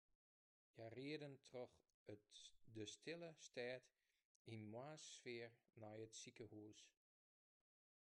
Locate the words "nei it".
5.81-6.13